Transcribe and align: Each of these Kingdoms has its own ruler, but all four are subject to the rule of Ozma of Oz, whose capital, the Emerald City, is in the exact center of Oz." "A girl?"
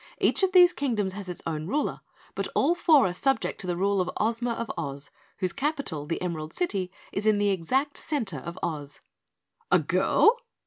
Each 0.17 0.41
of 0.41 0.51
these 0.51 0.73
Kingdoms 0.73 1.11
has 1.11 1.29
its 1.29 1.43
own 1.45 1.67
ruler, 1.67 2.01
but 2.33 2.47
all 2.55 2.73
four 2.73 3.05
are 3.05 3.13
subject 3.13 3.61
to 3.61 3.67
the 3.67 3.77
rule 3.77 4.01
of 4.01 4.09
Ozma 4.17 4.53
of 4.53 4.71
Oz, 4.75 5.11
whose 5.37 5.53
capital, 5.53 6.07
the 6.07 6.19
Emerald 6.23 6.53
City, 6.53 6.91
is 7.11 7.27
in 7.27 7.37
the 7.37 7.51
exact 7.51 7.97
center 7.97 8.37
of 8.39 8.57
Oz." 8.63 8.99
"A 9.71 9.77
girl?" 9.77 10.37